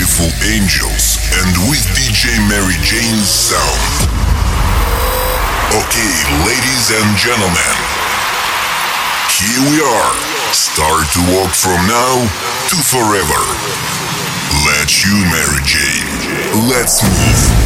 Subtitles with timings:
[0.00, 4.08] beautiful angels and with DJ Mary Jane's sound.
[5.76, 7.76] Okay, ladies and gentlemen,
[9.28, 10.14] here we are.
[10.54, 12.16] Start to walk from now
[12.70, 13.42] to forever.
[14.64, 16.70] Let you, Mary Jane.
[16.70, 17.59] Let's move.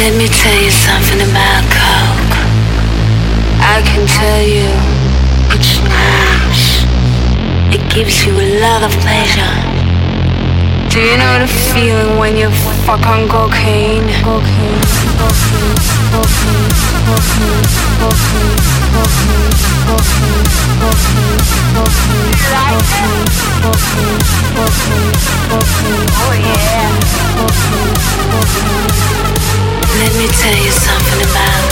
[0.00, 2.32] Let me tell you something about Coke.
[3.60, 4.64] I can tell you
[5.52, 6.88] it's nice.
[7.68, 9.52] It gives you a lot of pleasure.
[10.88, 12.48] Do you know the feeling when you
[12.88, 14.08] fuck on cocaine?
[14.24, 14.80] Cocaine,
[15.20, 15.76] cocaine,
[16.16, 16.64] cocaine,
[17.04, 17.60] cocaine,
[18.00, 18.56] cocaine,
[18.96, 19.52] cocaine,
[19.84, 20.48] cocaine,
[20.80, 21.28] cocaine,
[21.76, 23.28] cocaine, cocaine,
[23.60, 24.16] cocaine,
[24.56, 25.12] cocaine,
[25.52, 26.88] cocaine, oh yeah,
[27.36, 28.00] cocaine,
[28.32, 29.79] cocaine.
[29.98, 31.64] Let me tell you something about.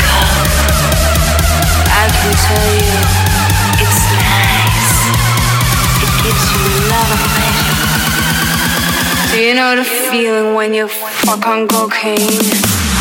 [1.93, 2.97] I can tell you
[3.79, 4.91] it's nice.
[6.03, 6.59] It gives you.
[9.39, 12.98] Do you know the feeling when you fuck on cocaine?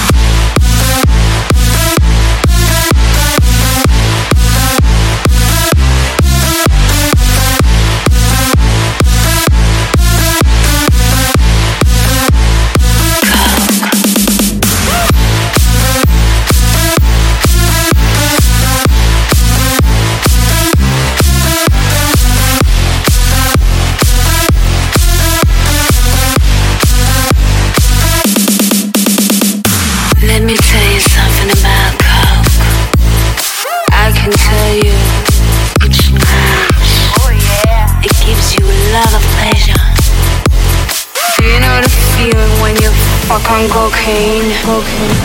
[44.08, 44.54] Cocaine.
[44.64, 45.16] Cocaine.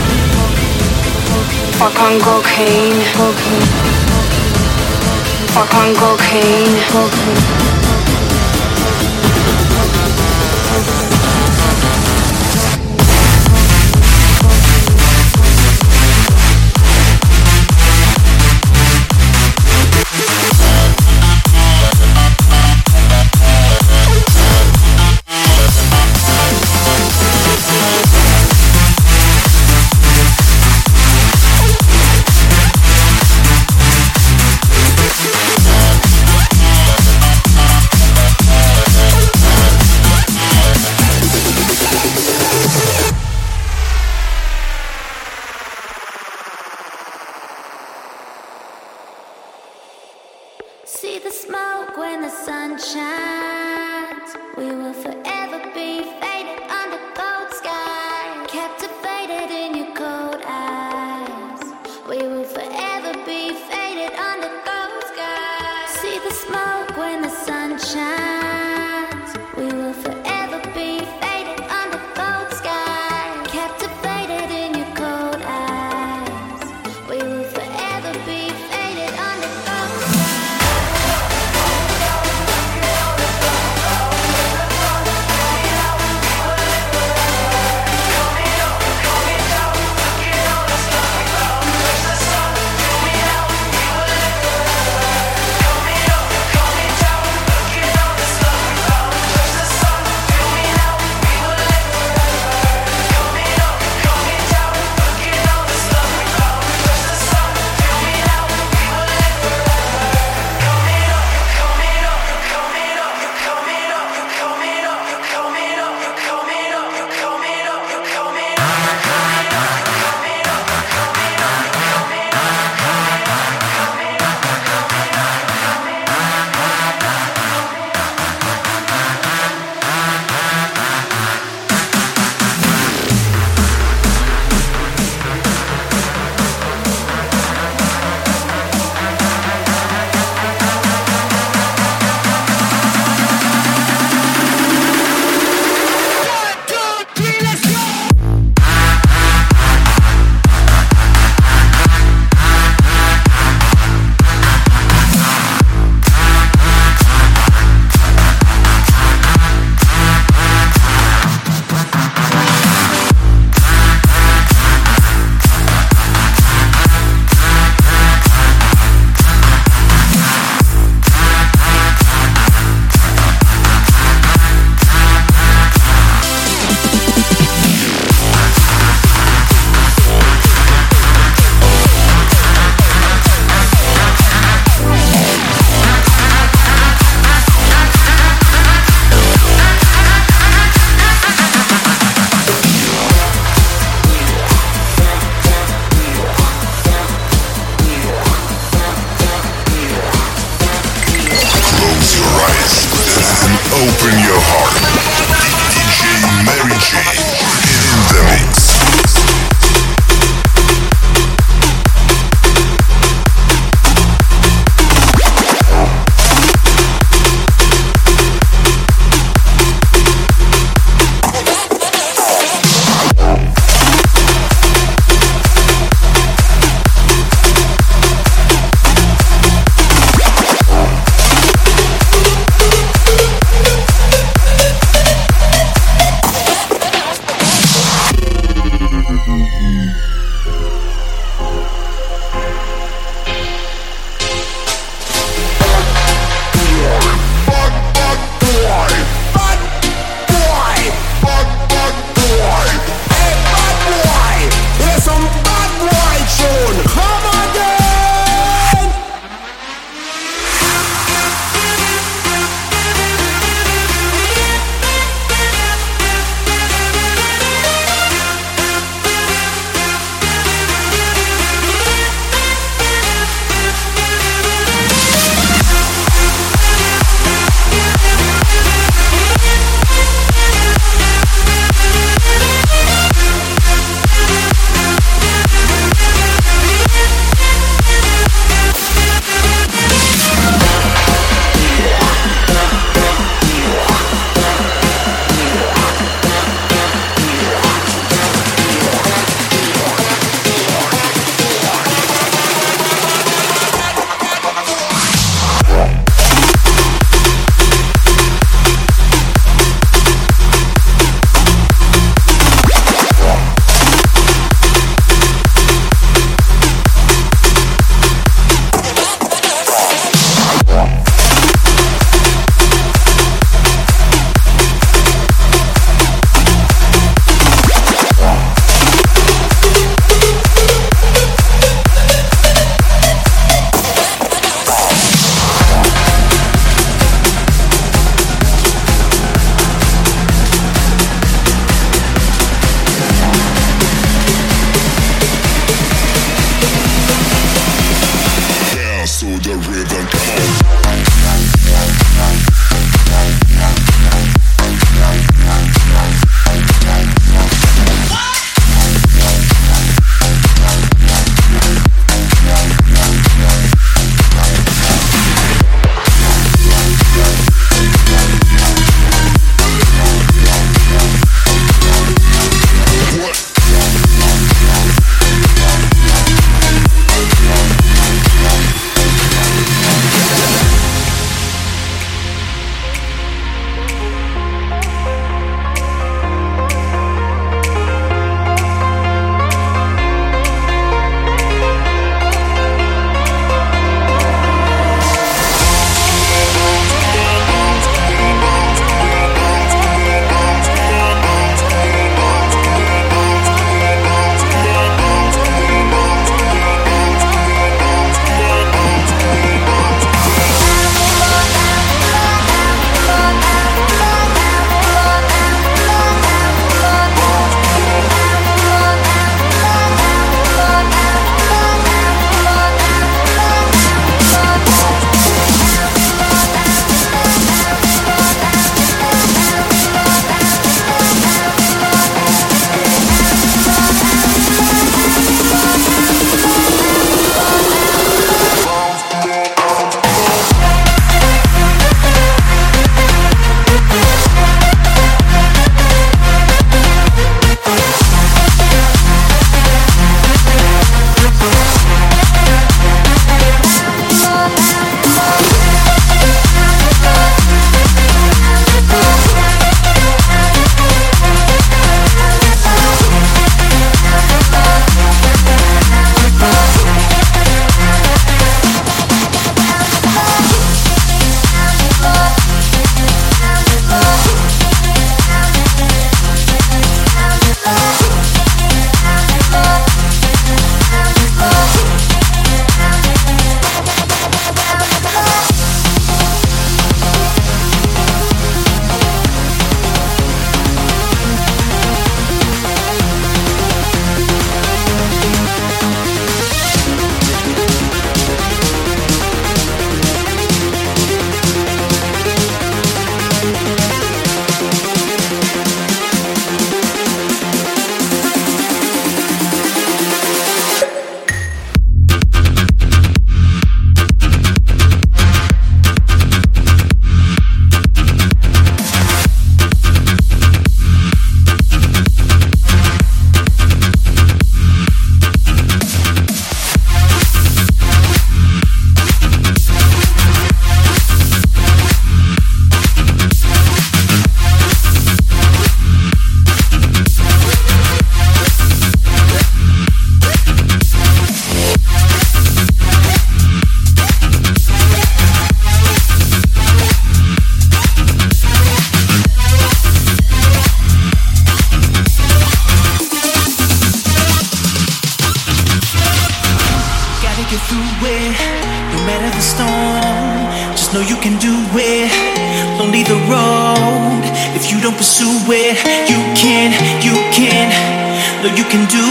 [1.79, 2.99] Fuck on cocaine.
[3.15, 3.67] Cocaine.
[5.53, 6.75] Fuck on cocaine.
[6.91, 7.62] Cocaine.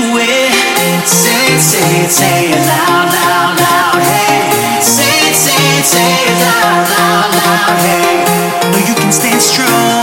[0.03, 4.83] Say, say, say it loud, loud, loud, hey.
[4.83, 8.83] Say, say, say it loud, loud, loud, hey.
[8.89, 10.03] You can stand strong.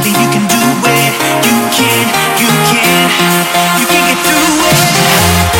[0.00, 1.12] Believe you can do it.
[1.44, 2.04] You can,
[2.40, 3.04] you can,
[3.80, 4.78] you can get through it.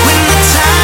[0.00, 0.84] When the time.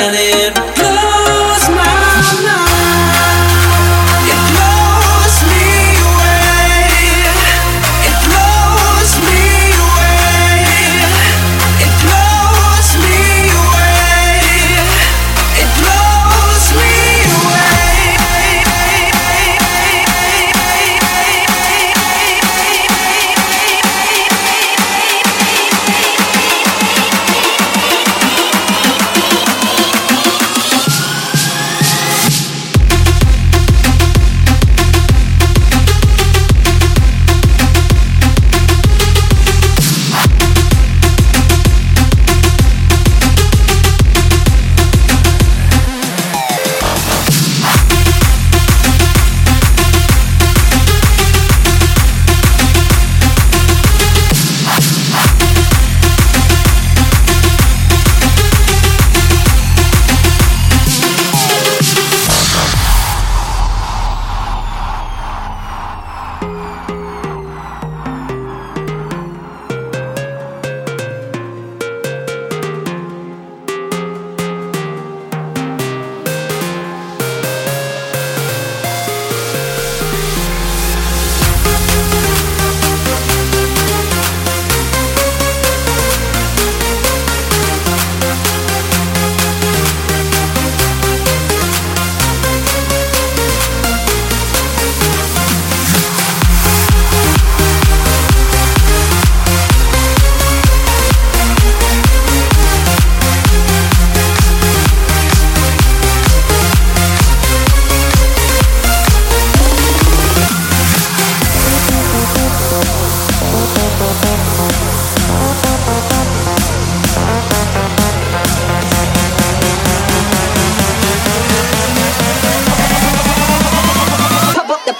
[0.00, 0.79] planet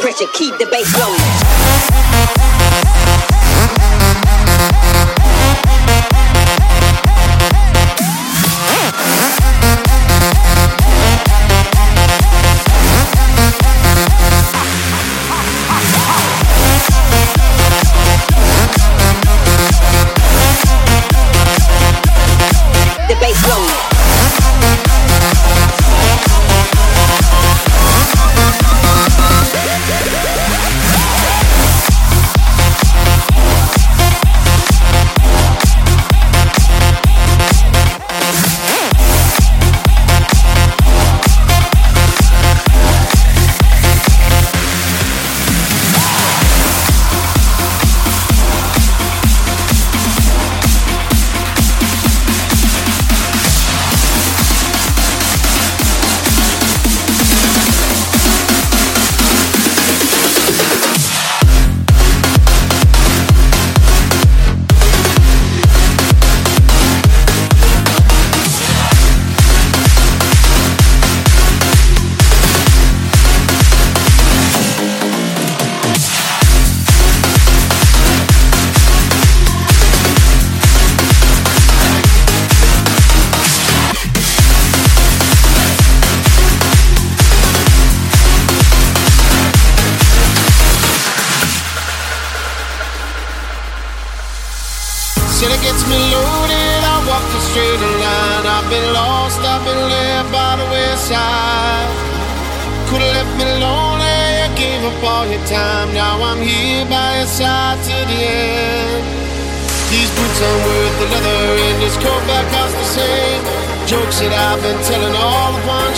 [0.00, 2.89] pressure, keep the bass going.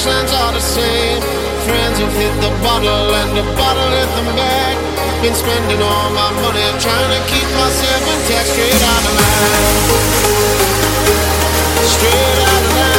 [0.03, 1.23] actions are the same.
[1.63, 4.75] Friends who hit the bottle and the bottle hit the bag.
[5.23, 8.49] Been spending all my money trying to keep myself intact.
[8.49, 9.67] Straight out of line.
[11.87, 12.92] Straight out of line.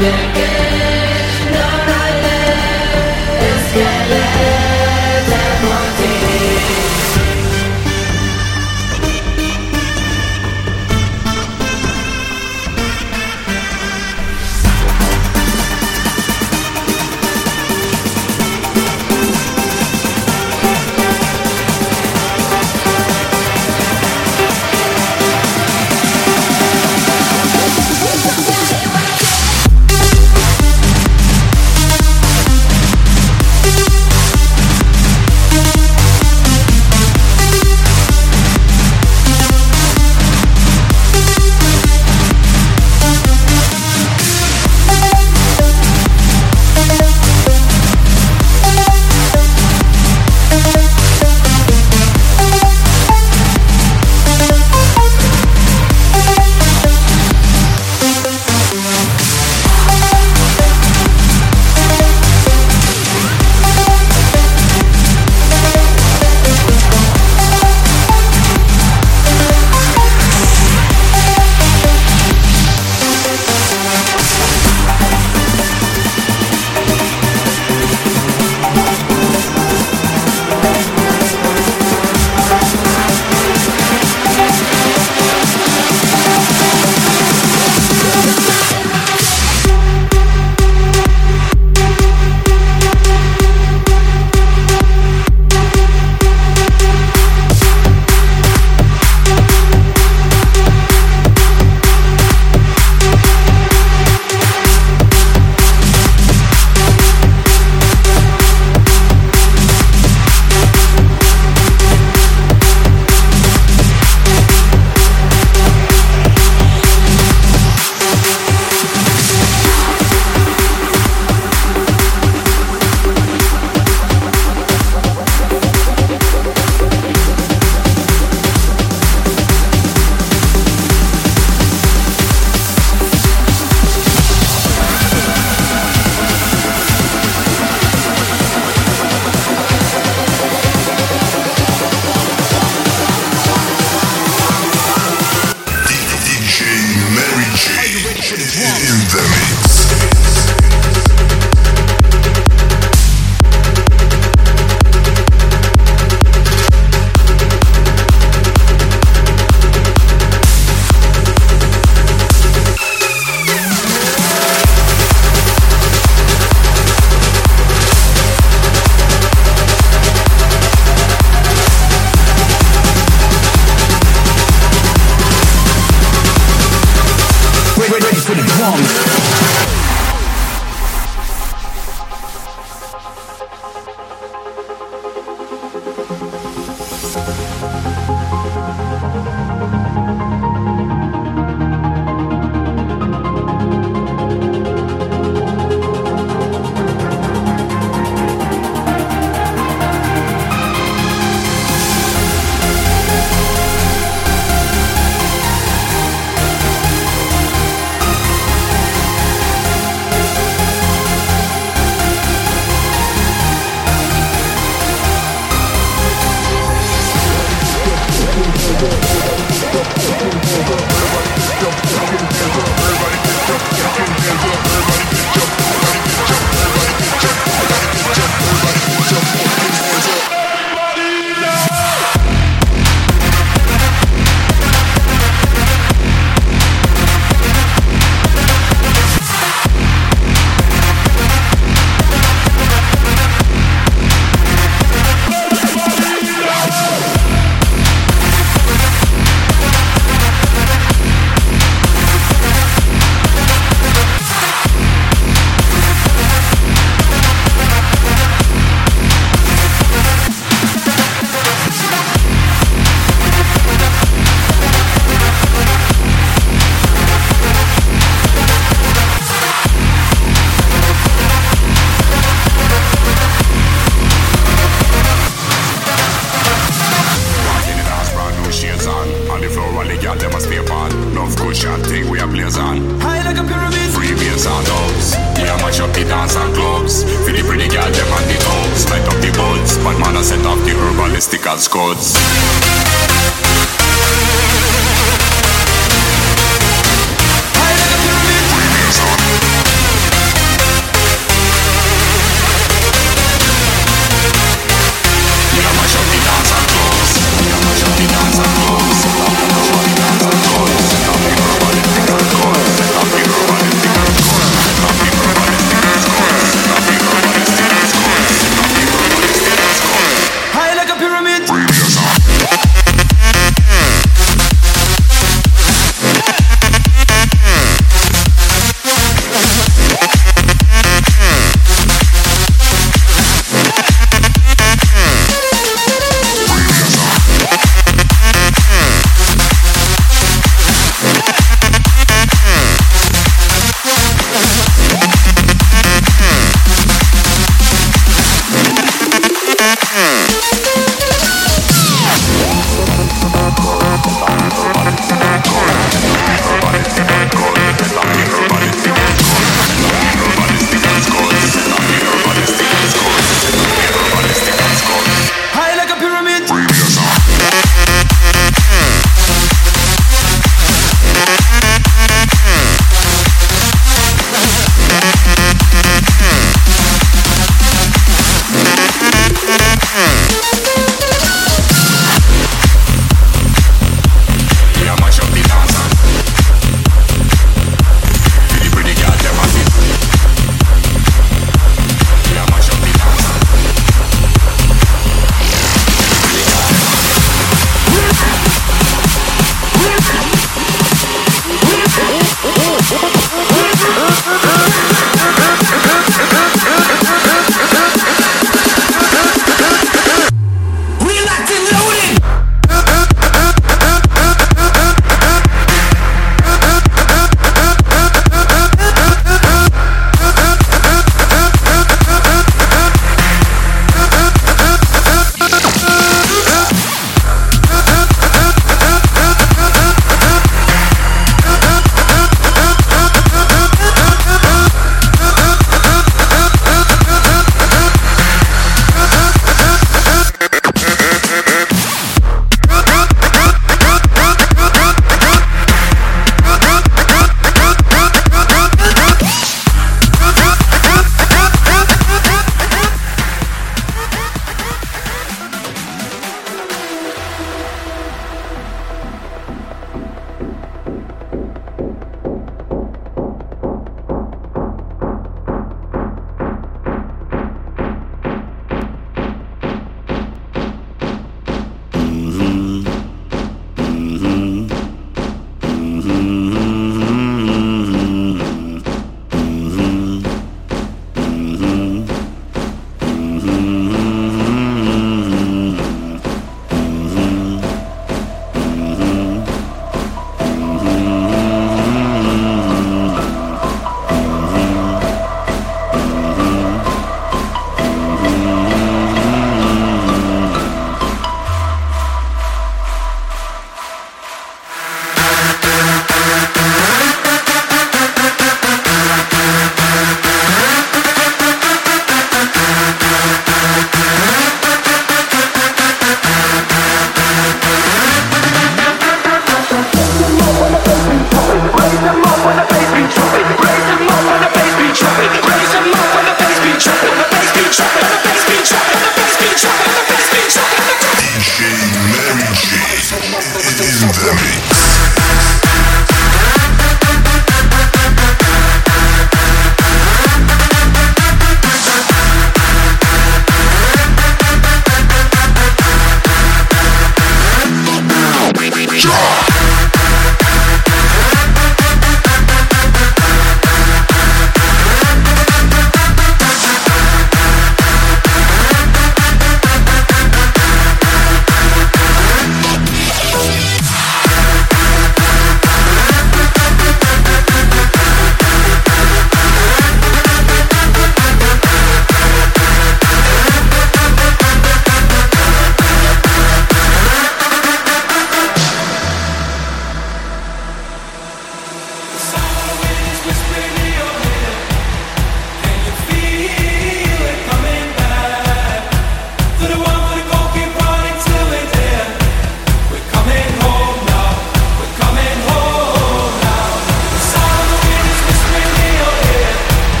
[0.00, 0.47] Again.